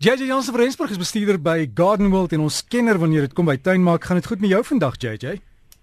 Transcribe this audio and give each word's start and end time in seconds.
JJ 0.00 0.24
Jansen 0.24 0.52
van 0.52 0.62
Rensburg 0.62 0.90
is 0.90 0.96
bestuurder 0.96 1.36
by 1.36 1.70
Garden 1.74 2.08
World 2.08 2.32
en 2.32 2.40
ons 2.40 2.62
kenner 2.72 2.96
wanneer 2.96 3.26
dit 3.26 3.34
kom 3.36 3.44
by 3.44 3.58
tuinmaak. 3.60 4.06
Gaan 4.08 4.16
dit 4.16 4.28
goed 4.30 4.40
met 4.40 4.48
jou 4.48 4.60
vandag, 4.64 4.94
JJ? 4.96 5.34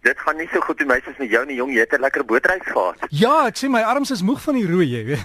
Dit 0.08 0.24
gaan 0.26 0.40
nie 0.42 0.48
so 0.50 0.64
goed 0.66 0.80
met 0.82 0.88
my 0.90 0.98
as 0.98 1.20
met 1.22 1.30
jou 1.30 1.44
nie, 1.46 1.60
jong. 1.60 1.70
Jy 1.76 1.84
het 1.86 1.94
'n 1.94 2.02
lekker 2.02 2.26
bootreis 2.26 2.66
gehad. 2.66 2.98
Ja, 3.14 3.46
ek 3.46 3.62
sien 3.62 3.70
my 3.72 3.84
arms 3.86 4.12
is 4.12 4.24
moeg 4.26 4.42
van 4.42 4.56
die 4.56 4.66
rooi, 4.66 4.88
jy 4.90 5.04
weet. 5.06 5.22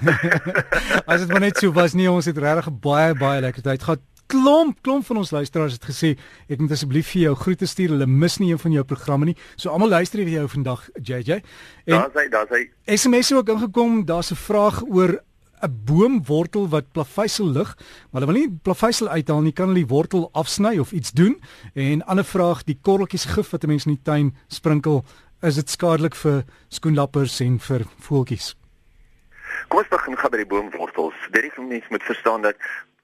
as 1.10 1.20
dit 1.20 1.28
maar 1.28 1.40
net 1.40 1.56
so 1.56 1.72
was 1.72 1.94
nie, 1.94 2.10
ons 2.10 2.28
het 2.28 2.36
regtig 2.36 2.68
baie 2.80 3.14
baie 3.14 3.40
lekker 3.40 3.62
tyd 3.62 3.82
gehad. 3.82 4.00
Klomp, 4.26 4.76
klomp 4.83 5.06
van 5.06 5.17
ons 5.17 5.31
luisteraars 5.31 5.72
het 5.72 5.85
gesê 5.88 6.19
ek 6.49 6.61
moet 6.61 6.71
asseblief 6.71 7.09
vir 7.17 7.22
jou 7.22 7.35
groete 7.35 7.67
stuur. 7.67 7.97
Hulle 7.97 8.06
mis 8.06 8.38
nie 8.38 8.53
een 8.53 8.59
van 8.61 8.72
jou 8.72 8.85
programme 8.85 9.24
nie. 9.24 9.37
So 9.56 9.71
almal 9.71 9.88
luister 9.88 10.19
vir 10.21 10.37
jou 10.37 10.49
vandag, 10.49 10.88
JJ. 11.01 11.40
En 11.88 11.97
daar's 11.97 12.13
hy, 12.13 12.29
daar's 12.29 12.51
hy. 12.51 12.69
SMS 12.85 13.33
het 13.33 13.38
ook 13.38 13.49
ingekom. 13.56 14.04
Daar's 14.04 14.33
'n 14.33 14.37
vraag 14.37 14.85
oor 14.85 15.22
'n 15.63 15.83
boomwortel 15.85 16.69
wat 16.69 16.92
plaveisel 16.92 17.47
lig, 17.47 17.77
maar 18.10 18.20
hulle 18.20 18.33
wil 18.33 18.41
nie 18.41 18.59
plaveisel 18.62 19.09
uithaal 19.09 19.41
nie, 19.41 19.52
kan 19.52 19.66
hulle 19.66 19.84
die 19.84 19.95
wortel 19.95 20.28
afsny 20.33 20.78
of 20.78 20.92
iets 20.92 21.12
doen? 21.12 21.41
En 21.74 21.98
'n 21.98 22.02
ander 22.02 22.24
vraag, 22.24 22.64
die 22.64 22.78
korreltjies 22.82 23.24
gif 23.24 23.50
wat 23.50 23.66
mense 23.66 23.88
in 23.88 23.95
die 23.95 24.05
tuin 24.05 24.36
sprinkel, 24.48 25.05
is 25.42 25.55
dit 25.55 25.70
skadelik 25.70 26.14
vir 26.14 26.45
skoenlappers 26.69 27.41
en 27.41 27.59
vir 27.59 27.84
voeltjies? 27.98 28.56
Kom 29.69 29.78
ons 29.78 29.88
begin 29.88 30.16
gou 30.16 30.30
by 30.30 30.36
die 30.36 30.46
boomwortels. 30.46 31.14
Dit 31.30 31.45
is 31.45 31.59
om 31.59 31.69
mense 31.69 31.86
moet 31.91 32.02
verstaan 32.02 32.42
dat 32.42 32.56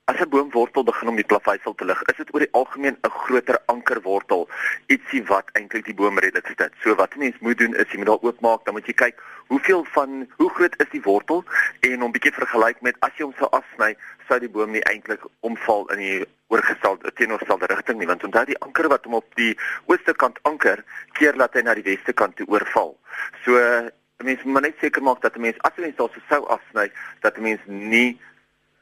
As 0.08 0.16
'n 0.20 0.28
boomwortel 0.28 0.84
begin 0.84 1.08
om 1.08 1.16
die 1.20 1.30
plaveisel 1.30 1.74
te 1.74 1.84
lig, 1.84 2.02
is 2.02 2.16
dit 2.16 2.30
oor 2.34 2.40
die 2.40 2.52
algemeen 2.60 2.96
'n 2.96 3.10
groter 3.10 3.58
ankerwortel, 3.66 4.48
ietsie 4.86 5.20
wat 5.24 5.50
eintlik 5.52 5.84
die 5.84 5.94
boom 5.94 6.18
redelik 6.18 6.46
sit. 6.46 6.72
So 6.82 6.94
wat 6.94 7.14
'n 7.14 7.18
mens 7.18 7.36
moet 7.40 7.58
doen 7.58 7.74
is 7.74 7.90
jy 7.90 7.98
moet 7.98 8.06
daar 8.06 8.22
oopmaak, 8.22 8.64
dan 8.64 8.74
moet 8.74 8.86
jy 8.86 8.92
kyk 8.92 9.22
hoeveel 9.46 9.84
van 9.84 10.28
hoe 10.36 10.50
groot 10.50 10.74
is 10.80 10.88
die 10.90 11.02
wortel 11.02 11.44
en 11.80 12.00
hom 12.00 12.12
bietjie 12.12 12.32
vergelyk 12.32 12.80
met 12.80 12.96
as 13.00 13.12
jy 13.16 13.24
hom 13.24 13.34
sou 13.38 13.50
afsny, 13.50 13.96
sou 14.28 14.38
die 14.38 14.48
boom 14.48 14.70
nie 14.70 14.82
eintlik 14.82 15.20
omval 15.40 15.86
in 15.92 15.98
die 15.98 16.26
oorgestelde 16.46 17.12
teenoorgestelde 17.12 17.66
rigting 17.66 17.98
nie, 17.98 18.06
want 18.06 18.24
onthou 18.24 18.44
die 18.44 18.58
anker 18.58 18.88
wat 18.88 19.04
hom 19.04 19.14
op 19.14 19.34
die 19.34 19.58
ooste 19.86 20.14
kant 20.14 20.38
anker, 20.42 20.84
keer 21.12 21.36
laat 21.36 21.54
hy 21.54 21.60
na 21.60 21.74
die 21.74 21.84
weste 21.84 22.12
kant 22.12 22.36
toe 22.36 22.46
oorval. 22.48 22.96
So 23.44 23.60
'n 23.60 23.92
mens 24.24 24.42
moet 24.42 24.62
net 24.62 24.78
seker 24.80 25.02
maak 25.02 25.20
dat 25.20 25.36
'n 25.36 25.40
mens 25.40 25.60
as 25.60 25.76
'n 25.76 25.80
mens 25.80 25.96
daar 25.96 26.08
sou 26.28 26.46
afsny, 26.46 26.90
dat 27.20 27.36
'n 27.36 27.42
mens 27.42 27.60
nie 27.66 28.18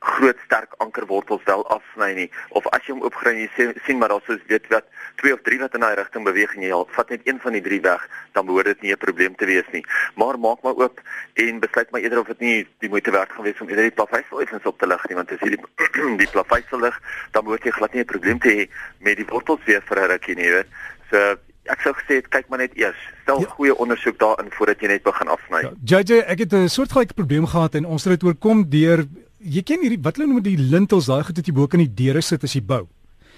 groot 0.07 0.39
sterk 0.45 0.75
ankerwortels 0.85 1.43
wel 1.45 1.65
afsny 1.75 2.13
nie 2.15 2.27
of 2.59 2.67
as 2.77 2.85
jy 2.87 2.95
hom 2.95 3.03
oopgry 3.07 3.33
jy 3.41 3.47
sien, 3.57 3.73
sien 3.87 3.99
maar 3.99 4.13
daar's 4.13 4.27
so 4.29 4.39
weet 4.51 4.69
wat 4.73 4.87
twee 5.21 5.35
of 5.35 5.43
drie 5.49 5.59
wat 5.63 5.75
in 5.75 5.83
daai 5.83 5.97
rigting 5.99 6.27
beweeg 6.29 6.55
en 6.55 6.67
jy 6.67 6.71
help 6.75 6.93
vat 6.95 7.11
net 7.15 7.27
een 7.27 7.41
van 7.43 7.57
die 7.59 7.63
drie 7.65 7.81
weg 7.87 8.05
dan 8.39 8.47
behoort 8.47 8.71
dit 8.71 8.85
nie 8.87 8.93
'n 8.95 9.03
probleem 9.07 9.35
te 9.35 9.49
wees 9.51 9.69
nie 9.73 9.83
maar 10.15 10.39
maak 10.39 10.63
maar 10.63 10.79
oop 10.85 11.01
en 11.35 11.61
besluit 11.65 11.91
maar 11.91 12.01
eerder 12.01 12.21
of 12.21 12.31
dit 12.35 12.41
nie 12.41 12.67
die 12.85 12.93
moeite 12.93 13.11
werd 13.11 13.33
gaan 13.33 13.49
wees 13.49 13.61
om 13.61 13.69
eerder 13.69 13.91
die 13.91 13.99
plaveisel 13.99 14.43
effens 14.43 14.71
op 14.71 14.79
te 14.79 14.87
lig 14.87 15.09
nie 15.09 15.17
want 15.17 15.33
as 15.33 15.41
jy 15.41 15.57
die 15.57 16.17
die 16.23 16.31
plaveisel 16.37 16.81
lig 16.81 17.01
dan 17.33 17.45
behoort 17.45 17.65
jy 17.65 17.75
glad 17.79 17.93
nie 17.93 18.03
'n 18.03 18.13
probleem 18.15 18.39
te 18.39 18.55
hê 18.55 18.71
met 19.01 19.17
die 19.17 19.27
wortels 19.27 19.65
weer 19.65 19.83
vir 19.83 19.99
'n 19.99 20.11
rukkie 20.15 20.37
nie 20.37 20.51
weet 20.51 20.71
so 21.11 21.37
Ek 21.67 21.81
sou 21.83 21.93
gesê 21.99 22.23
kyk 22.23 22.47
maar 22.49 22.61
net 22.63 22.77
eers. 22.79 22.99
Stel 23.23 23.41
ja. 23.41 23.49
goeie 23.59 23.75
ondersoek 23.75 24.19
daarin 24.19 24.51
voordat 24.55 24.81
jy 24.81 24.87
net 24.87 25.03
begin 25.03 25.29
afsny. 25.29 25.63
Ja, 25.67 25.73
JJ, 25.99 26.21
ek 26.31 26.39
het 26.39 26.53
'n 26.55 26.69
soortgelyke 26.69 27.15
probleem 27.15 27.47
gehad 27.47 27.75
en 27.75 27.85
ons 27.85 28.05
het 28.05 28.21
dit 28.21 28.29
oorkom 28.29 28.69
deur 28.71 29.03
jy 29.47 29.63
ken 29.63 29.85
hierdie 29.85 30.01
wat 30.03 30.19
hulle 30.19 30.29
noem 30.31 30.43
die 30.45 30.59
lintels 30.59 31.07
daai 31.11 31.23
goed 31.27 31.39
wat 31.39 31.47
jy 31.47 31.55
bo 31.55 31.69
kan 31.71 31.83
die 31.83 31.93
deure 32.03 32.23
sit 32.25 32.45
as 32.45 32.57
jy 32.57 32.63
bou. 32.65 32.87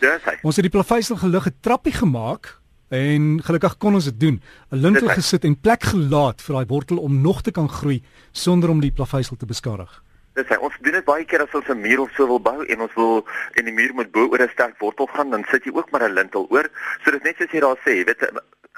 Dis 0.00 0.24
hy. 0.24 0.36
Ons 0.46 0.58
het 0.58 0.66
die 0.66 0.72
plaveisel 0.72 1.18
gelig 1.20 1.46
'n 1.46 1.56
trappie 1.60 1.92
gemaak 1.92 2.56
en 2.90 3.40
gelukkig 3.44 3.76
kon 3.78 3.94
ons 3.94 4.04
dit 4.04 4.20
doen. 4.20 4.40
'n 4.72 4.76
Lintel 4.76 5.08
gesit 5.08 5.44
en 5.44 5.56
plek 5.60 5.82
gelaat 5.82 6.40
vir 6.40 6.54
daai 6.54 6.66
wortel 6.66 6.98
om 6.98 7.20
nog 7.20 7.42
te 7.42 7.50
kan 7.50 7.68
groei 7.68 8.02
sonder 8.32 8.70
om 8.70 8.80
die 8.80 8.92
plaveisel 8.92 9.36
te 9.36 9.46
beskadig. 9.46 10.02
Dis 10.34 10.48
hy. 10.48 10.56
Ons 10.56 10.74
doen 10.80 10.92
dit 10.92 11.04
baie 11.04 11.24
keer 11.24 11.42
as 11.42 11.54
ons 11.54 11.68
'n 11.68 11.80
muur 11.80 12.00
of 12.00 12.10
so 12.16 12.26
wil 12.26 12.40
bou 12.40 12.64
en 12.64 12.80
ons 12.80 12.94
wil 12.94 13.26
en 13.54 13.64
die 13.64 13.74
muur 13.74 13.94
moet 13.94 14.10
bo 14.10 14.28
oor 14.30 14.40
'n 14.40 14.48
sterk 14.48 14.78
wortel 14.78 15.06
gaan, 15.06 15.30
dan 15.30 15.44
sit 15.50 15.64
jy 15.64 15.72
ook 15.74 15.90
maar 15.90 16.08
'n 16.08 16.14
lintel 16.14 16.46
oor. 16.50 16.70
So 17.04 17.10
dit 17.10 17.22
net 17.22 17.36
soos 17.36 17.50
jy 17.50 17.60
daar 17.60 17.76
sê, 17.84 17.90
jy 17.98 18.04
weet 18.04 18.22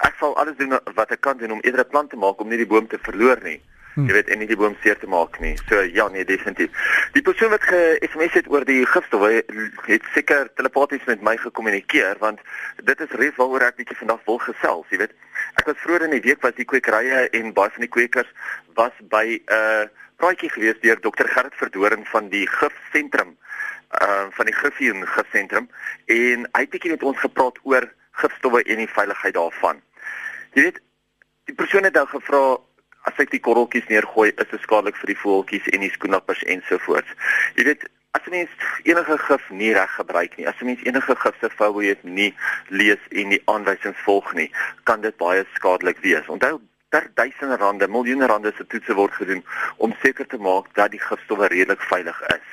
ek 0.01 0.15
sal 0.19 0.37
alles 0.37 0.57
doen 0.57 0.71
wat 0.95 1.11
ek 1.11 1.21
kan 1.21 1.37
doen 1.37 1.53
om 1.53 1.61
eerder 1.63 1.85
'n 1.85 1.91
plant 1.91 2.11
te 2.11 2.17
maak 2.17 2.41
om 2.41 2.49
nie 2.49 2.57
die 2.57 2.67
boom 2.67 2.89
te 2.89 2.99
verloor 2.99 3.39
nie. 3.43 3.61
Hmm. 4.01 4.09
Jy 4.09 4.17
weet 4.17 4.31
en 4.33 4.41
nie 4.41 4.49
die 4.49 4.57
boom 4.57 4.77
seer 4.83 4.99
te 4.99 5.09
maak 5.11 5.37
nie. 5.45 5.53
So 5.69 5.81
ja, 5.85 6.09
nee, 6.09 6.25
definitief. 6.25 6.71
Die 7.13 7.23
persoon 7.23 7.53
wat 7.53 7.65
ge-SMS 7.69 8.39
het 8.39 8.49
oor 8.49 8.65
die 8.65 8.81
gifstof, 8.89 9.27
het 9.87 10.07
seker 10.15 10.49
telepaties 10.57 11.05
met 11.11 11.25
my 11.27 11.37
gekommunikeer 11.37 12.17
want 12.23 12.41
dit 12.85 13.05
is 13.05 13.17
reg 13.21 13.37
waaroor 13.37 13.67
ek 13.69 13.77
bietjie 13.83 13.99
vandag 14.01 14.25
wil 14.25 14.41
gesels, 14.47 14.87
jy 14.91 15.03
weet. 15.05 15.13
Ek 15.61 15.69
was 15.69 15.81
vroeër 15.85 16.07
in 16.09 16.17
die 16.17 16.25
week 16.25 16.41
was 16.47 16.57
die 16.57 16.69
kwekerye 16.69 17.27
en 17.37 17.53
baie 17.57 17.75
van 17.77 17.85
die 17.85 17.93
kwekers 17.93 18.31
was 18.79 18.97
by 19.13 19.27
'n 19.37 19.43
uh, 19.53 19.85
praatjie 20.17 20.51
gewees 20.53 20.81
deur 20.81 21.01
Dr. 21.01 21.29
Gerrit 21.29 21.55
Verdoring 21.61 22.09
van 22.09 22.29
die 22.33 22.47
gifsentrum 22.49 23.37
uh 24.01 24.27
van 24.31 24.47
die 24.47 24.55
Griffie 24.55 24.93
gifsentrum 25.17 25.69
en 26.07 26.47
hy 26.53 26.63
het 26.63 26.71
bietjie 26.71 26.93
met 26.95 27.03
ons 27.03 27.19
gepraat 27.19 27.59
oor 27.63 27.89
gifstowwe 28.23 28.63
en 28.63 28.83
die 28.85 28.91
veiligheid 28.91 29.35
daarvan. 29.35 29.81
Jy 30.55 30.63
weet, 30.69 30.81
die 31.51 31.55
persoon 31.55 31.87
het 31.89 31.97
nou 31.99 32.07
gevra 32.07 32.43
as 33.09 33.23
ek 33.23 33.31
die 33.31 33.41
korreltjies 33.41 33.89
neergooi, 33.89 34.29
is 34.37 34.51
dit 34.51 34.61
skadelik 34.61 34.97
vir 35.01 35.13
die 35.13 35.21
voeltjies 35.23 35.69
en 35.73 35.81
die 35.81 35.93
skoenappers 35.95 36.43
ensovoorts. 36.55 37.13
Jy 37.57 37.65
weet, 37.71 37.87
as 38.13 38.27
'n 38.27 38.31
mens 38.31 38.51
enige 38.83 39.19
gif 39.19 39.51
nie 39.51 39.73
reg 39.73 39.93
gebruik 39.95 40.37
nie, 40.37 40.49
as 40.49 40.61
'n 40.61 40.67
mens 40.67 40.83
enige 40.83 41.17
gif 41.17 41.37
se 41.41 41.51
fouet 41.51 42.05
nie 42.05 42.35
lees 42.69 43.03
en 43.11 43.29
die 43.29 43.43
aanwysings 43.45 44.03
volg 44.05 44.33
nie, 44.35 44.51
kan 44.85 45.01
dit 45.01 45.17
baie 45.17 45.45
skadelik 45.55 45.99
wees. 46.01 46.27
Onthou 46.27 46.61
ter 46.91 47.11
duisende 47.15 47.57
rande, 47.57 47.89
miljoene 47.89 48.27
rande 48.27 48.53
se 48.57 48.67
toetse 48.67 48.95
word 48.95 49.13
gedoen 49.15 49.45
om 49.77 49.95
seker 50.03 50.27
te 50.27 50.39
maak 50.39 50.67
dat 50.75 50.91
die 50.91 51.01
gifstowwe 51.01 51.47
redelik 51.47 51.83
veilig 51.93 52.21
is. 52.35 52.47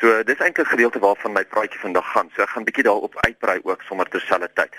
So 0.00 0.22
dis 0.22 0.42
eintlik 0.44 0.68
gedeelte 0.68 0.98
waarvan 0.98 1.32
my 1.32 1.44
praatjie 1.44 1.80
vandag 1.80 2.12
gaan. 2.12 2.28
So 2.34 2.42
ek 2.42 2.52
gaan 2.54 2.64
bietjie 2.68 2.84
daarop 2.84 3.16
uitbrei 3.24 3.58
ook 3.62 3.82
sommer 3.88 4.08
terselfdertyd. 4.08 4.76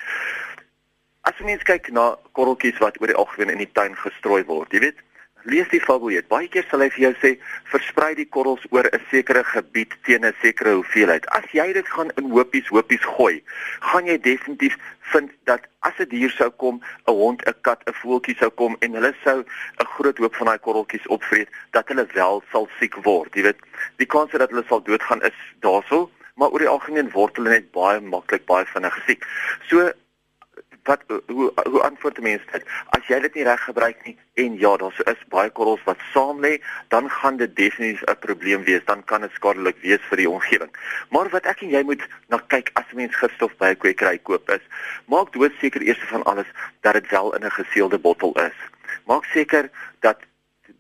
As 1.22 1.38
jy 1.38 1.46
mens 1.46 1.64
kyk 1.64 1.92
na 1.94 2.16
korreltjies 2.34 2.80
wat 2.82 2.96
oor 3.02 3.12
die 3.12 3.18
algemeen 3.24 3.52
in 3.54 3.60
die 3.62 3.72
tuin 3.78 3.94
gestrooi 3.94 4.42
word, 4.48 4.72
jy 4.74 4.80
weet, 4.88 5.02
lees 5.50 5.68
die 5.70 5.82
fabeljet. 5.82 6.28
Baie 6.30 6.48
keer 6.50 6.66
sal 6.70 6.82
hy 6.84 6.88
vir 6.94 7.04
jou 7.04 7.12
sê, 7.22 7.32
versprei 7.72 8.12
die 8.18 8.28
korrels 8.36 8.64
oor 8.74 8.90
'n 8.90 9.02
sekere 9.12 9.44
gebied 9.44 9.94
teen 10.06 10.26
'n 10.26 10.34
sekere 10.42 10.74
hoeveelheid. 10.80 11.26
As 11.38 11.46
jy 11.54 11.74
dit 11.74 11.88
gaan 11.88 12.12
in 12.18 12.32
hopies 12.32 12.68
hopies 12.70 13.06
gooi, 13.18 13.44
gaan 13.82 14.06
jy 14.06 14.18
definitief 14.18 14.78
vind 15.14 15.32
dat 15.46 15.62
as 15.82 15.94
'n 16.00 16.10
dier 16.10 16.30
sou 16.30 16.50
kom, 16.50 16.82
'n 17.08 17.14
hond, 17.14 17.42
'n 17.48 17.54
kat, 17.62 17.82
'n 17.86 17.94
voeltjie 17.94 18.38
sou 18.38 18.50
kom 18.50 18.76
en 18.82 18.94
hulle 18.94 19.14
sou 19.24 19.40
'n 19.80 19.92
groot 19.96 20.18
hoop 20.18 20.36
van 20.36 20.48
daai 20.48 20.60
korreltjies 20.60 21.08
opvreet, 21.08 21.50
dat 21.72 21.88
hulle 21.88 22.06
wel 22.14 22.44
sal 22.52 22.68
siek 22.80 22.96
word. 23.04 23.36
Jy 23.36 23.44
weet, 23.44 23.60
die 23.98 24.08
kans 24.08 24.32
dat 24.32 24.50
hulle 24.50 24.66
sal 24.68 24.82
doodgaan 24.84 25.22
is 25.22 25.38
daarso, 25.60 26.10
maar 26.36 26.50
oor 26.50 26.60
die 26.60 26.68
algemeen 26.68 27.12
word 27.12 27.36
hulle 27.36 27.50
net 27.50 27.72
baie 27.72 28.00
maklik 28.00 28.46
baie 28.46 28.66
vinnig 28.66 29.04
siek. 29.06 29.26
So 29.70 29.92
wat 30.84 31.04
hoe 31.28 31.52
hoe 31.70 31.82
antwoord 31.82 32.16
die 32.16 32.24
mense 32.24 32.46
dit? 32.52 32.66
As 32.96 33.08
jy 33.08 33.20
dit 33.20 33.36
nie 33.38 33.46
reg 33.46 33.64
gebruik 33.64 34.06
nie 34.06 34.16
en 34.42 34.58
ja, 34.60 34.72
daar 34.78 34.94
so 34.96 35.06
is 35.12 35.22
baie 35.34 35.50
korrels 35.50 35.84
wat 35.86 36.02
saam 36.14 36.42
lê, 36.42 36.56
dan 36.94 37.10
gaan 37.10 37.38
dit 37.38 37.56
definitief 37.56 38.02
'n 38.08 38.20
probleem 38.20 38.64
wees, 38.64 38.86
dan 38.86 39.04
kan 39.04 39.22
dit 39.22 39.32
skadelik 39.32 39.78
wees 39.82 40.02
vir 40.10 40.18
die 40.18 40.30
omgewing. 40.30 40.72
Maar 41.10 41.30
wat 41.30 41.46
ek 41.46 41.62
en 41.62 41.70
jy 41.70 41.84
moet 41.84 42.02
na 42.30 42.42
kyk 42.48 42.72
as 42.74 42.86
'n 42.92 42.96
mens 42.96 43.16
gifstof 43.16 43.56
by 43.58 43.70
'n 43.72 43.78
kwekery 43.78 44.18
koop 44.18 44.50
is, 44.50 44.66
maak 45.06 45.34
doodseker 45.34 45.82
eers 45.82 46.04
van 46.10 46.24
alles 46.24 46.48
dat 46.82 46.94
dit 46.94 47.08
wel 47.12 47.36
in 47.36 47.46
'n 47.46 47.52
geseelde 47.52 48.00
bottel 48.00 48.34
is. 48.40 48.58
Maak 49.06 49.26
seker 49.26 49.70
dat 50.00 50.18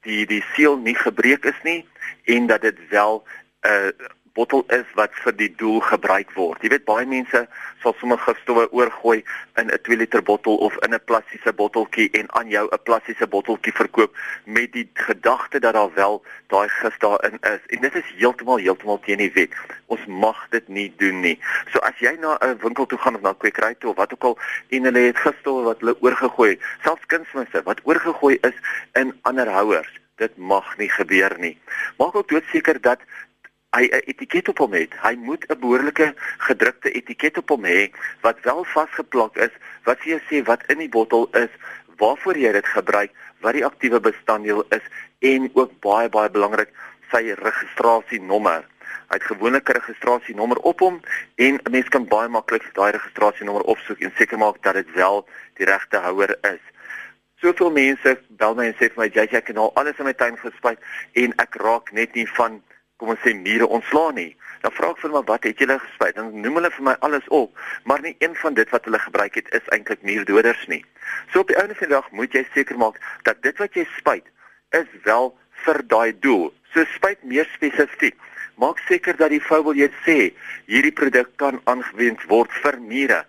die 0.01 0.25
die 0.25 0.43
seël 0.55 0.77
nie 0.77 0.95
gebreek 0.95 1.45
is 1.45 1.61
nie 1.63 1.85
en 2.25 2.47
dat 2.47 2.61
dit 2.61 2.77
wel 2.89 3.23
'n 3.61 3.69
uh, 3.69 3.89
bottel 4.33 4.63
is 4.67 4.87
wat 4.95 5.15
vir 5.23 5.35
die 5.35 5.49
doel 5.59 5.79
gebruik 5.83 6.31
word. 6.37 6.61
Jy 6.63 6.71
weet 6.73 6.85
baie 6.87 7.05
mense 7.09 7.41
sal 7.83 7.95
sommer 7.99 8.19
gifstowwe 8.21 8.67
oorgooi 8.71 9.23
in 9.59 9.71
'n 9.71 9.79
2 9.87 9.97
liter 9.97 10.23
bottel 10.23 10.57
of 10.67 10.77
in 10.85 10.93
'n 10.93 11.03
plastiese 11.05 11.53
botteltjie 11.53 12.09
en 12.19 12.31
aan 12.39 12.49
jou 12.49 12.67
'n 12.71 12.83
plastiese 12.83 13.27
botteltjie 13.27 13.73
verkoop 13.73 14.15
met 14.45 14.71
die 14.71 14.89
gedagte 14.93 15.59
dat 15.59 15.73
daar 15.73 15.93
wel 15.93 16.23
daai 16.47 16.69
gif 16.69 16.97
daarin 16.97 17.37
is. 17.41 17.61
En 17.67 17.81
dit 17.81 17.95
is 17.95 18.13
heeltemal 18.17 18.57
heeltemal 18.57 18.99
teen 18.99 19.17
die 19.17 19.31
wet. 19.33 19.53
Ons 19.85 20.05
mag 20.05 20.47
dit 20.49 20.67
nie 20.67 20.93
doen 20.97 21.19
nie. 21.19 21.39
So 21.71 21.79
as 21.79 21.97
jy 21.99 22.15
na 22.19 22.37
'n 22.39 22.57
winkel 22.57 22.85
toe 22.85 22.97
gaan 22.97 23.15
of 23.15 23.21
na 23.21 23.29
'n 23.29 23.37
kwekery 23.37 23.75
toe 23.79 23.89
of 23.89 23.95
wat 23.97 24.13
ook 24.13 24.23
al 24.23 24.37
en 24.69 24.83
hulle 24.83 24.99
het 24.99 25.17
gifstowwe 25.17 25.63
wat 25.63 25.79
hulle 25.79 25.95
oorgegooi, 26.01 26.59
selfs 26.83 27.05
kunsmisse 27.05 27.63
wat 27.63 27.79
oorgegooi 27.83 28.37
is 28.41 28.55
in 28.93 29.19
ander 29.21 29.49
houers 29.49 30.01
Dit 30.21 30.37
mag 30.37 30.77
nie 30.77 30.89
gebeur 30.89 31.33
nie. 31.39 31.55
Maak 31.97 32.15
ook 32.15 32.29
doodseker 32.29 32.81
dat 32.81 32.99
hy 33.75 33.87
'n 33.87 34.03
etiket 34.11 34.49
op 34.51 34.57
hom 34.57 34.73
het. 34.73 34.93
Hy 35.01 35.15
moet 35.15 35.45
'n 35.47 35.59
behoorlike 35.59 36.13
gedrukte 36.37 36.91
etiket 36.91 37.37
op 37.37 37.49
hom 37.49 37.63
hê 37.65 37.91
wat 38.21 38.41
wel 38.41 38.63
vasgeplak 38.63 39.37
is, 39.37 39.53
wat 39.83 39.99
vir 39.99 40.09
jou 40.13 40.21
sê 40.29 40.45
wat 40.45 40.63
in 40.67 40.77
die 40.77 40.89
bottel 40.89 41.29
is, 41.31 41.49
waarvoor 41.97 42.37
jy 42.37 42.51
dit 42.51 42.65
gebruik, 42.65 43.11
wat 43.39 43.53
die 43.53 43.65
aktiewe 43.65 43.99
bestanddeel 43.99 44.65
is 44.69 44.85
en 45.19 45.49
ook 45.53 45.79
baie 45.79 46.09
baie 46.09 46.29
belangrik 46.29 46.69
sy 47.11 47.31
registrasienommer. 47.37 48.65
Hy 49.11 49.15
het 49.19 49.23
gewoonlik 49.23 49.69
'n 49.69 49.79
registrasienommer 49.79 50.57
op 50.57 50.79
hom 50.79 51.01
en 51.35 51.59
'n 51.63 51.71
mens 51.71 51.89
kan 51.89 52.07
baie 52.07 52.27
maklik 52.27 52.73
daai 52.73 52.91
registrasienommer 52.91 53.63
opsoek 53.63 53.99
en 53.99 54.11
seker 54.17 54.37
maak 54.37 54.61
dat 54.63 54.73
dit 54.73 54.91
wel 54.93 55.27
die 55.53 55.65
regte 55.65 55.97
houer 55.97 56.37
is. 56.41 56.63
Soveel 57.41 57.71
mense 57.71 58.19
bel 58.27 58.55
my 58.55 58.65
en 58.65 58.73
sê 58.73 58.91
vir 58.91 58.97
my 58.97 59.09
jy 59.13 59.27
ek 59.31 59.47
het 59.47 59.55
nou 59.55 59.71
alles 59.73 59.97
in 59.97 60.05
my 60.05 60.13
tuin 60.13 60.37
gespuit 60.37 60.79
en 61.13 61.33
ek 61.37 61.55
raak 61.55 61.91
net 61.91 62.13
nie 62.15 62.27
van 62.27 62.61
kom 63.01 63.11
ons 63.15 63.23
sê 63.25 63.33
mure 63.33 63.67
ontslaan 63.67 64.19
nie. 64.19 64.31
Dan 64.61 64.73
vra 64.77 64.91
ek 64.93 64.99
vir 65.01 65.09
hulle 65.09 65.23
wat 65.25 65.45
het 65.47 65.61
julle 65.61 65.77
gespuit? 65.81 66.15
Dan 66.17 66.29
noem 66.43 66.59
hulle 66.59 66.69
vir 66.75 66.85
my 66.85 66.95
alles 67.07 67.27
op, 67.33 67.57
maar 67.89 68.03
nie 68.05 68.13
een 68.21 68.35
van 68.37 68.57
dit 68.59 68.69
wat 68.73 68.85
hulle 68.85 69.01
gebruik 69.01 69.39
het 69.39 69.49
is 69.57 69.71
eintlik 69.73 70.05
muurdoders 70.05 70.67
nie. 70.69 70.83
So 71.33 71.41
op 71.41 71.49
die 71.49 71.57
einde 71.57 71.77
van 71.79 71.89
die 71.89 71.95
dag 71.95 72.11
moet 72.13 72.37
jy 72.37 72.45
seker 72.53 72.77
maak 72.77 73.01
dat 73.25 73.41
dit 73.41 73.57
wat 73.63 73.77
jy 73.77 73.87
spuit 73.97 74.27
is 74.77 74.89
wel 75.07 75.33
vir 75.65 75.81
daai 75.93 76.13
doel. 76.21 76.51
So 76.75 76.85
spuit 76.93 77.23
meer 77.25 77.49
spesifiek. 77.55 78.17
Maak 78.61 78.77
seker 78.85 79.17
dat 79.17 79.33
die 79.33 79.41
fout 79.41 79.65
wil 79.65 79.77
jy 79.77 79.89
sê 80.05 80.17
hierdie 80.69 80.93
produk 80.93 81.33
kan 81.41 81.57
aangewend 81.71 82.21
word 82.29 82.53
vir 82.61 82.77
mure 82.85 83.23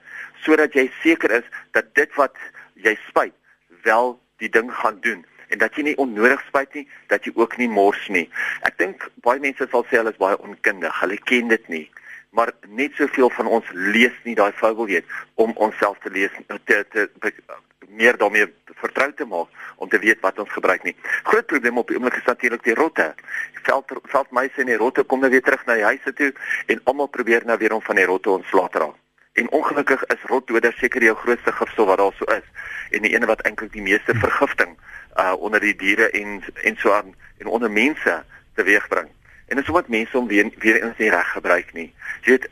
sodat 0.44 0.74
jy 0.74 0.88
seker 1.00 1.38
is 1.38 1.48
dat 1.76 1.94
dit 1.96 2.10
wat 2.18 2.36
jy 2.84 2.92
spuit 3.08 3.34
wel 3.86 4.16
die 4.42 4.50
ding 4.50 4.68
gaan 4.82 4.98
doen 5.06 5.22
en 5.52 5.60
dat 5.60 5.76
jy 5.76 5.86
nie 5.90 5.96
onnodig 6.00 6.40
spuit 6.48 6.78
nie, 6.78 6.86
dat 7.12 7.24
jy 7.28 7.32
ook 7.36 7.56
nie 7.60 7.68
mors 7.68 8.02
nie. 8.08 8.24
Ek 8.68 8.78
dink 8.80 9.08
baie 9.26 9.42
mense 9.42 9.68
sal 9.70 9.84
sê 9.88 10.00
hulle 10.00 10.14
is 10.14 10.20
baie 10.20 10.38
onkundig. 10.40 11.00
Hulle 11.00 11.18
ken 11.28 11.52
dit 11.52 11.68
nie. 11.72 11.84
Maar 12.32 12.54
net 12.72 12.96
soveel 12.96 13.28
van 13.36 13.50
ons 13.58 13.68
lees 13.76 14.14
nie 14.24 14.34
daai 14.38 14.52
wil 14.60 14.86
weet 14.88 15.04
om 15.36 15.52
onsself 15.60 15.98
te 16.00 16.10
lees 16.10 16.32
te, 16.64 16.78
te, 16.88 17.08
te 17.20 17.34
meer 17.92 18.16
daarmee 18.16 18.48
vertrou 18.80 19.10
te 19.12 19.26
maak 19.28 19.48
om 19.76 19.88
te 19.88 20.00
weet 20.00 20.20
wat 20.24 20.38
ons 20.40 20.52
gebruik 20.56 20.86
nie. 20.88 20.96
Groot 21.28 21.46
probleem 21.46 21.78
op 21.78 21.92
die 21.92 21.98
oomblik 21.98 22.16
is 22.16 22.30
natuurlik 22.30 22.64
die 22.64 22.78
rotte. 22.78 23.12
Veld 23.68 23.92
veldmeise 24.14 24.64
en 24.64 24.72
die 24.72 24.80
rotte 24.80 25.04
kom 25.04 25.20
nou 25.20 25.30
weer 25.30 25.44
terug 25.44 25.66
na 25.66 25.76
die 25.76 25.88
huise 25.90 26.16
toe 26.16 26.32
en 26.72 26.80
almal 26.84 27.12
probeer 27.12 27.44
nou 27.46 27.58
weer 27.60 27.76
om 27.76 27.84
van 27.84 28.00
die 28.00 28.08
rotte 28.08 28.32
ontslae 28.32 28.72
te 28.72 28.86
raak. 28.86 29.01
En 29.32 29.50
ongelukkig 29.50 30.04
is 30.04 30.22
rotdoders 30.22 30.78
seker 30.78 31.02
jou 31.02 31.16
grootste 31.16 31.52
gifstof 31.52 31.86
wat 31.86 31.98
daar 31.98 32.12
so 32.16 32.24
is 32.24 32.48
en 32.90 33.04
die 33.06 33.14
ene 33.14 33.26
wat 33.26 33.40
eintlik 33.48 33.72
die 33.72 33.84
meeste 33.84 34.14
vergifting 34.24 34.76
uh 35.22 35.32
onder 35.38 35.60
die 35.60 35.76
diere 35.76 36.10
en 36.10 36.42
en 36.68 36.76
so 36.76 36.92
aan 36.92 37.14
en 37.38 37.46
onder 37.46 37.70
mense 37.70 38.24
teweegbring. 38.54 39.08
En 39.46 39.56
dit 39.56 39.64
is 39.64 39.70
omdat 39.72 39.88
mense 39.88 40.16
hom 40.16 40.28
weer 40.28 40.52
weer 40.58 40.82
eens 40.82 41.00
nie 41.00 41.10
reg 41.10 41.32
gebruik 41.32 41.72
nie. 41.72 41.88
Jy 42.20 42.36
weet 42.36 42.46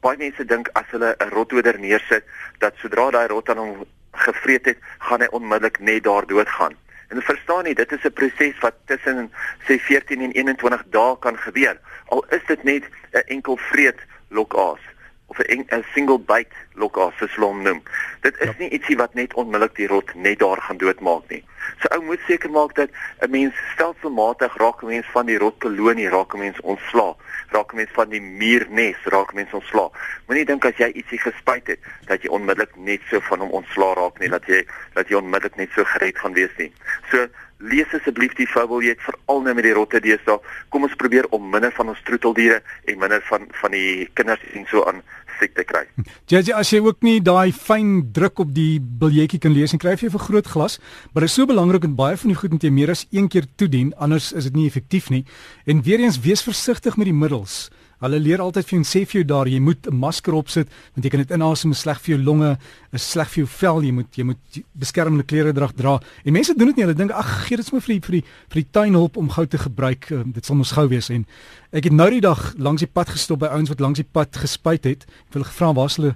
baie 0.00 0.16
mense 0.24 0.44
dink 0.44 0.72
as 0.80 0.88
hulle 0.96 1.14
'n 1.18 1.30
rotdoder 1.36 1.78
neersit 1.78 2.24
dat 2.58 2.80
sodra 2.80 3.10
daai 3.10 3.28
rot 3.28 3.48
aan 3.48 3.64
hom 3.64 3.86
gevreet 4.12 4.64
het, 4.64 4.78
gaan 4.98 5.20
hy 5.20 5.28
onmiddellik 5.30 5.78
net 5.78 6.04
daar 6.04 6.26
doodgaan. 6.26 6.76
En 7.08 7.22
verstaan 7.22 7.64
nie, 7.64 7.74
dit 7.74 7.92
is 7.92 8.04
'n 8.04 8.12
proses 8.12 8.58
wat 8.64 8.74
tussen 8.84 9.32
sê 9.68 9.76
14 9.76 10.20
en 10.20 10.32
21 10.32 10.84
dae 10.88 11.18
kan 11.18 11.36
gebeur. 11.38 11.76
Al 12.06 12.24
is 12.28 12.44
dit 12.46 12.62
net 12.62 12.84
'n 13.12 13.26
enkel 13.26 13.56
vreet 13.56 14.00
lokaas 14.28 14.80
of 15.28 15.38
'n 15.38 15.84
single 15.94 16.18
bite 16.18 16.56
lokaas 16.74 17.14
soos 17.18 17.34
hulle 17.34 17.46
hom 17.46 17.62
noem. 17.62 17.82
Dit 18.20 18.34
is 18.40 18.48
ja. 18.48 18.54
nie 18.58 18.70
ietsie 18.70 18.96
wat 18.96 19.14
net 19.14 19.34
onmiddellik 19.34 19.74
die 19.76 19.86
rot 19.86 20.14
net 20.14 20.38
daar 20.38 20.60
gaan 20.60 20.80
doodmaak 20.80 21.28
nie. 21.28 21.44
So 21.80 21.88
ou 21.94 22.02
moet 22.02 22.20
seker 22.26 22.50
maak 22.50 22.74
dat 22.74 22.90
'n 23.20 23.30
mens 23.30 23.54
stelselmatig 23.72 24.56
raak 24.56 24.82
'n 24.82 24.86
mens 24.86 25.06
van 25.12 25.26
die 25.26 25.38
rotkolonie, 25.38 26.08
raak 26.08 26.34
'n 26.34 26.38
mens 26.38 26.60
ontslaa, 26.60 27.14
raak 27.48 27.72
'n 27.72 27.76
mens 27.76 27.90
van 27.92 28.08
die 28.08 28.20
muurnes, 28.20 28.96
raak 29.04 29.32
'n 29.32 29.36
mens 29.36 29.52
ontslaa. 29.52 29.90
Moenie 30.26 30.44
dink 30.44 30.64
as 30.64 30.76
jy 30.76 30.88
ietsie 30.92 31.18
gespuit 31.18 31.66
het 31.66 31.80
dat 32.06 32.22
jy 32.22 32.28
onmiddellik 32.28 32.76
net 32.76 33.00
so 33.10 33.20
van 33.20 33.38
hom 33.38 33.50
ontslaa 33.50 33.94
raak 33.94 34.18
nie, 34.18 34.28
dat 34.28 34.46
jy 34.46 34.66
dat 34.94 35.08
jy 35.08 35.16
onmiddellik 35.16 35.56
net 35.56 35.70
so 35.74 35.84
gered 35.84 36.18
gaan 36.18 36.32
wees 36.32 36.56
nie. 36.56 36.72
So 37.10 37.28
lees 37.58 37.94
asseblief 37.96 38.34
die 38.38 38.46
fabel 38.46 38.82
jy 38.84 38.94
het 38.94 39.04
veral 39.04 39.42
nou 39.44 39.54
met 39.58 39.66
die 39.66 39.74
rotte 39.76 40.00
deesdae. 40.02 40.38
Kom 40.72 40.86
ons 40.86 40.98
probeer 40.98 41.26
om 41.34 41.48
minder 41.50 41.72
van 41.74 41.90
ons 41.92 42.02
troeteldiere 42.06 42.60
en 42.86 43.00
minder 43.00 43.22
van 43.30 43.48
van 43.62 43.74
die 43.74 44.08
kinders 44.18 44.44
en 44.54 44.66
so 44.70 44.84
aan 44.86 45.02
siekte 45.38 45.64
kry. 45.66 45.84
JJ 46.30 46.54
as 46.58 46.70
jy 46.72 46.80
ook 46.82 47.02
nie 47.06 47.18
daai 47.24 47.52
fyn 47.54 48.10
druk 48.14 48.42
op 48.42 48.52
die 48.54 48.78
biljetjie 48.80 49.40
kan 49.42 49.54
lees 49.54 49.74
en 49.74 49.82
kry 49.82 49.94
jy 49.94 50.10
vir 50.10 50.24
groot 50.26 50.50
glas, 50.54 50.78
maar 51.12 51.26
dit 51.26 51.30
is 51.30 51.38
so 51.38 51.46
belangrik 51.46 51.86
en 51.86 51.96
baie 51.98 52.18
van 52.18 52.32
die 52.32 52.38
goed 52.38 52.54
moet 52.54 52.66
jy 52.66 52.72
meer 52.74 52.94
as 52.94 53.06
een 53.14 53.28
keer 53.30 53.46
toedien 53.56 53.92
anders 53.98 54.32
is 54.32 54.50
dit 54.50 54.58
nie 54.58 54.68
effektief 54.70 55.10
nie. 55.14 55.24
En 55.66 55.82
weer 55.86 56.02
eens 56.02 56.20
wees 56.24 56.42
versigtig 56.46 56.98
met 56.98 57.10
die 57.10 57.16
middels. 57.16 57.68
Hulle 57.98 58.20
leer 58.22 58.42
altyd 58.42 58.66
vir 58.68 58.76
jou 58.76 58.86
sê 58.86 59.00
vir 59.08 59.20
jou 59.20 59.24
daar 59.26 59.48
jy 59.50 59.58
moet 59.58 59.86
'n 59.90 59.96
masker 59.98 60.34
opsit 60.34 60.68
want 60.94 61.04
jy 61.04 61.10
kan 61.10 61.20
dit 61.20 61.34
inasem 61.34 61.74
sleg 61.74 61.98
vir 62.00 62.14
jou 62.14 62.24
longe, 62.24 62.58
is 62.92 63.02
sleg 63.02 63.28
vir 63.28 63.44
jou 63.44 63.46
vel, 63.46 63.82
jy 63.82 63.92
moet 63.92 64.16
jy 64.16 64.24
moet 64.24 64.62
beskermende 64.72 65.24
klere 65.24 65.52
dra 65.52 65.68
dra. 65.74 66.00
En 66.24 66.32
mense 66.32 66.54
doen 66.54 66.66
dit 66.68 66.76
nie, 66.76 66.84
hulle 66.84 66.94
dink 66.94 67.10
ag 67.10 67.46
gee 67.46 67.56
dit 67.56 67.66
sommer 67.66 67.82
vir 67.82 67.94
die 67.94 68.00
vir 68.00 68.12
die 68.12 68.24
vir 68.50 68.62
die 68.62 68.70
tuinhulp 68.70 69.16
om 69.16 69.28
gou 69.30 69.46
te 69.46 69.58
gebruik. 69.58 70.10
Um, 70.10 70.32
dit 70.32 70.44
sal 70.44 70.56
mos 70.56 70.72
gou 70.72 70.88
wees 70.88 71.10
en 71.10 71.26
ek 71.72 71.84
het 71.84 71.92
nou 71.92 72.10
die 72.10 72.20
dag 72.20 72.54
langs 72.56 72.80
die 72.80 72.90
pad 72.92 73.08
gestop 73.08 73.40
by 73.40 73.46
ouens 73.46 73.68
wat 73.68 73.80
langs 73.80 73.98
die 73.98 74.06
pad 74.12 74.36
gespuit 74.36 74.84
het. 74.84 75.06
Ek 75.28 75.34
wil 75.34 75.44
gevra 75.44 75.74
waar 75.74 75.90
hulle 75.90 76.14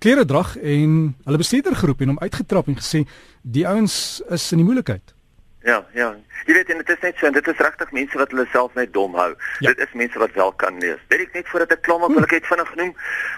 klere 0.00 0.24
dra 0.24 0.46
en 0.62 1.14
hulle 1.24 1.38
bestuurder 1.38 1.76
geroep 1.76 2.00
en 2.00 2.08
hom 2.08 2.22
uitgetrap 2.22 2.68
en 2.68 2.76
gesê 2.80 3.04
die 3.42 3.66
ouens 3.68 4.22
is 4.30 4.52
in 4.52 4.58
die 4.58 4.64
moeilikheid. 4.66 5.12
Ja, 5.62 5.86
ja. 5.94 6.16
Jy 6.46 6.54
weet 6.54 6.70
en 6.74 6.80
dit 6.82 6.88
is 6.90 7.02
net 7.04 7.18
so 7.18 7.26
en 7.26 7.32
dit 7.36 7.48
is 7.48 7.60
regtig 7.62 7.90
mense 7.94 8.18
wat 8.18 8.32
hulle 8.34 8.44
self 8.50 8.74
net 8.74 8.90
dom 8.92 9.14
hou. 9.14 9.28
Ja. 9.62 9.70
Dit 9.70 9.78
is 9.84 9.92
mense 9.94 10.18
wat 10.18 10.34
wel 10.34 10.50
kan 10.58 10.78
lees. 10.82 10.98
Weet 11.12 11.22
ek 11.28 11.36
net 11.38 11.48
voordat 11.52 11.74
ek 11.76 11.84
klam 11.86 12.02
op 12.02 12.14
wil 12.16 12.26
ek 12.26 12.34
het 12.34 12.48
vinnig 12.50 12.72
genoem. 12.74 12.90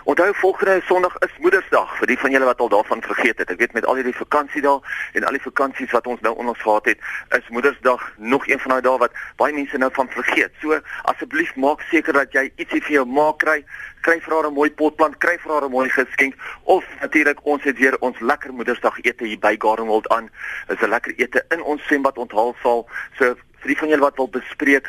Onthou 0.08 0.30
volgende 0.40 0.78
Sondag 0.88 1.18
is 1.26 1.34
Moedersdag 1.44 1.92
vir 2.00 2.12
die 2.14 2.18
van 2.22 2.32
julle 2.32 2.48
wat 2.48 2.64
al 2.64 2.72
daarvan 2.72 3.04
vergeet 3.04 3.42
het. 3.44 3.52
Ek 3.52 3.60
weet 3.60 3.76
met 3.76 3.84
al 3.84 4.00
hierdie 4.00 4.16
vakansie 4.16 4.64
daar 4.64 4.80
en 5.12 5.28
al 5.28 5.36
die 5.36 5.44
vakansies 5.44 5.92
wat 5.92 6.08
ons 6.08 6.24
nou 6.24 6.32
onder 6.32 6.54
ons 6.54 6.64
gehad 6.64 6.92
het, 6.94 7.08
is 7.36 7.52
Moedersdag 7.52 8.06
nog 8.16 8.48
een 8.48 8.62
van 8.64 8.76
daai 8.76 8.84
dae 8.88 8.98
wat 9.04 9.20
baie 9.36 9.52
mense 9.52 9.78
nou 9.78 9.92
van 9.92 10.08
vergeet. 10.16 10.56
So 10.64 10.80
asseblief 11.12 11.52
maak 11.60 11.84
seker 11.92 12.16
dat 12.16 12.32
jy 12.32 12.48
ietsie 12.56 12.80
vir 12.88 13.02
jou 13.02 13.04
ma 13.04 13.32
kry 13.36 13.60
kry 14.04 14.20
vir 14.20 14.34
haar 14.36 14.46
'n 14.48 14.54
mooi 14.54 14.70
potplant, 14.70 15.16
kry 15.18 15.38
vir 15.40 15.52
haar 15.52 15.64
'n 15.64 15.70
mooi 15.70 15.88
geskenk 15.88 16.34
of 16.64 16.84
natuurlik 17.00 17.40
ons 17.42 17.62
het 17.64 17.78
weer 17.78 17.96
ons 18.00 18.20
lekker 18.20 18.52
Moedersdag 18.52 18.98
ete 19.02 19.24
hier 19.24 19.38
by 19.38 19.54
Gardenwold 19.58 20.08
aan. 20.08 20.30
Is 20.68 20.80
'n 20.80 20.88
lekker 20.88 21.14
ete 21.16 21.44
in 21.48 21.62
ons 21.62 21.82
swembad 21.82 22.13
onthaal 22.18 22.54
sal. 22.62 22.86
So 23.18 23.34
vir 23.64 23.72
die 23.72 23.78
van 23.80 23.88
julle 23.88 24.04
wat 24.04 24.16
wil 24.20 24.28
bespreek, 24.28 24.88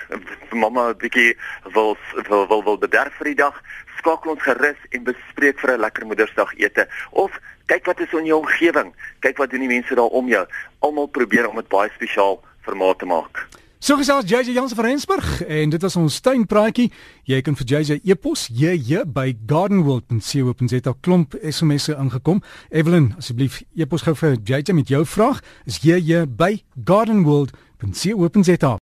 mamma 0.51 0.89
'n 0.89 0.97
bietjie 0.97 1.37
wil 1.73 1.97
wil 2.27 2.47
wil, 2.47 2.63
wil 2.63 2.77
bederf 2.77 3.13
vir 3.17 3.31
die 3.31 3.41
dag, 3.41 3.61
skakel 3.97 4.31
ons 4.31 4.43
gerus 4.43 4.79
en 4.91 5.03
bespreek 5.03 5.59
vir 5.59 5.71
'n 5.73 5.79
lekker 5.79 6.05
Moedersdag 6.05 6.53
ete 6.59 6.87
of 7.11 7.31
kyk 7.65 7.85
wat 7.85 7.99
is 7.99 8.13
in 8.13 8.25
jou 8.25 8.39
omgewing. 8.39 8.93
Kyk 9.19 9.37
wat 9.37 9.49
doen 9.49 9.65
die 9.65 9.73
mense 9.73 9.95
daar 9.95 10.11
om 10.11 10.27
jou. 10.27 10.45
Almal 10.79 11.07
probeer 11.07 11.49
om 11.49 11.55
dit 11.55 11.67
baie 11.67 11.89
spesiaal 11.95 12.43
vir 12.65 12.75
ma 12.75 12.93
te 12.93 13.05
maak. 13.05 13.47
So 13.79 13.97
gesels 13.99 14.25
JJ 14.29 14.53
Jansen 14.55 14.75
van 14.75 14.85
Rensburg 14.85 15.41
en 15.41 15.69
dit 15.69 15.81
was 15.81 15.95
ons 15.95 16.19
tuinpraatjie. 16.19 16.91
Jy 17.27 17.41
kan 17.41 17.57
vir 17.59 17.67
JJ 17.73 17.99
e-pos 18.03 18.47
JJ 18.47 19.03
by 19.11 19.35
gardenworld.co.za 19.45 20.95
klomp 21.01 21.35
SMS'e 21.41 21.97
ingekom. 21.99 22.41
Evelyn, 22.69 23.13
asseblief 23.19 23.61
e-pos 23.75 24.07
gou 24.07 24.15
vir 24.15 24.39
JJ 24.43 24.73
met 24.73 24.89
jou 24.89 25.05
vraag. 25.05 25.43
Is 25.65 25.83
JJ 25.83 26.25
by 26.37 26.63
gardenworld.co.za 26.85 28.77